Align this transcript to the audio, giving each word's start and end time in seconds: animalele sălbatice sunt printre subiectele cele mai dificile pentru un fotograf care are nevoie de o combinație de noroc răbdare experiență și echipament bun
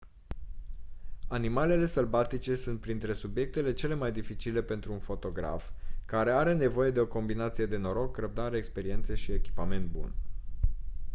animalele 1.27 1.85
sălbatice 1.85 2.55
sunt 2.55 2.79
printre 2.79 3.13
subiectele 3.13 3.73
cele 3.73 3.93
mai 3.95 4.11
dificile 4.11 4.61
pentru 4.61 4.91
un 4.93 4.99
fotograf 4.99 5.71
care 6.05 6.31
are 6.31 6.53
nevoie 6.53 6.91
de 6.91 6.99
o 6.99 7.07
combinație 7.07 7.65
de 7.65 7.77
noroc 7.77 8.17
răbdare 8.17 8.57
experiență 8.57 9.15
și 9.15 9.31
echipament 9.31 9.87
bun 9.91 10.13